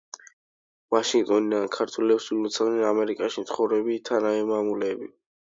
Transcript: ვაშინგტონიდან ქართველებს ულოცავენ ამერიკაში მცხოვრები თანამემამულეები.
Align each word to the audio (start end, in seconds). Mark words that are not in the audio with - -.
ვაშინგტონიდან 0.95 1.67
ქართველებს 1.75 2.31
ულოცავენ 2.37 2.81
ამერიკაში 2.93 3.45
მცხოვრები 3.47 4.03
თანამემამულეები. 4.11 5.15